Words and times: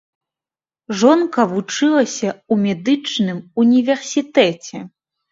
Жонка 0.99 1.41
вучылася 1.51 2.29
ў 2.31 2.53
медычным 2.63 3.37
універсітэце. 3.65 4.77